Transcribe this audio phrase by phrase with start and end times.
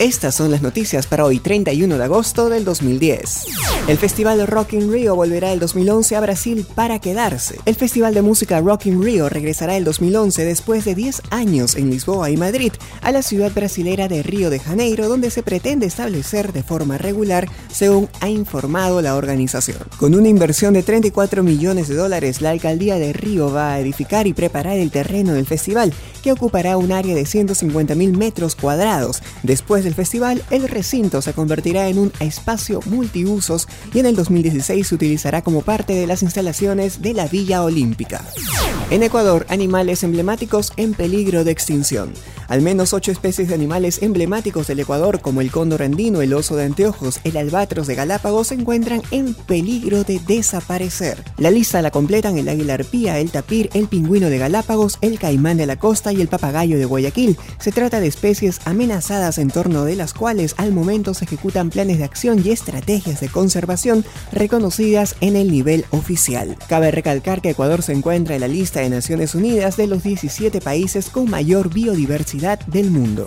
[0.00, 3.46] Estas son las noticias para hoy 31 de agosto del 2010.
[3.86, 7.60] El Festival Rock in Rio volverá el 2011 a Brasil para quedarse.
[7.64, 11.90] El Festival de Música Rock in Rio regresará el 2011 después de 10 años en
[11.90, 16.52] Lisboa y Madrid a la ciudad brasilera de Río de Janeiro donde se pretende establecer
[16.52, 19.78] de forma regular según ha informado la organización.
[19.98, 24.26] Con una inversión de 34 millones de dólares, la alcaldía de Río va a edificar
[24.26, 29.22] y preparar el terreno del festival que ocupará un área de 150 mil metros cuadrados.
[29.42, 34.86] Después del festival, el recinto se convertirá en un espacio multiusos y en el 2016
[34.86, 38.24] se utilizará como parte de las instalaciones de la Villa Olímpica.
[38.90, 42.12] En Ecuador, animales emblemáticos en peligro de extinción.
[42.48, 46.56] Al menos ocho especies de animales emblemáticos del Ecuador, como el cóndor andino, el oso
[46.56, 51.22] de anteojos, el albatros de Galápagos, se encuentran en peligro de desaparecer.
[51.38, 55.56] La lista la completan el águila arpía, el tapir, el pingüino de Galápagos, el caimán
[55.56, 57.38] de la costa y el papagayo de Guayaquil.
[57.58, 61.98] Se trata de especies amenazadas en torno de las cuales al momento se ejecutan planes
[61.98, 66.56] de acción y estrategias de conservación reconocidas en el nivel oficial.
[66.68, 70.60] Cabe recalcar que Ecuador se encuentra en la lista de Naciones Unidas de los 17
[70.60, 72.33] países con mayor biodiversidad
[72.66, 73.26] del mundo.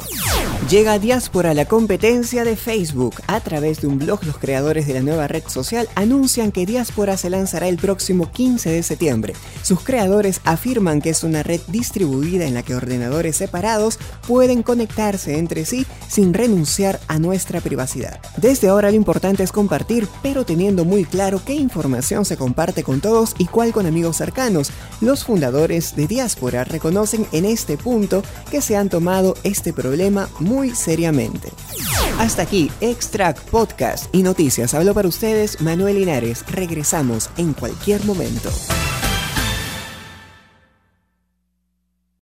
[0.69, 3.21] Llega Diáspora a la competencia de Facebook.
[3.27, 7.15] A través de un blog, los creadores de la nueva red social anuncian que Diáspora
[7.15, 9.33] se lanzará el próximo 15 de septiembre.
[9.61, 15.38] Sus creadores afirman que es una red distribuida en la que ordenadores separados pueden conectarse
[15.38, 18.19] entre sí sin renunciar a nuestra privacidad.
[18.35, 22.99] Desde ahora lo importante es compartir, pero teniendo muy claro qué información se comparte con
[22.99, 24.71] todos y cuál con amigos cercanos.
[24.99, 30.56] Los fundadores de Diáspora reconocen en este punto que se han tomado este problema muy
[30.75, 31.50] seriamente.
[32.19, 34.73] Hasta aquí, Extract Podcast y Noticias.
[34.73, 36.44] Hablo para ustedes Manuel Linares.
[36.47, 38.50] Regresamos en cualquier momento.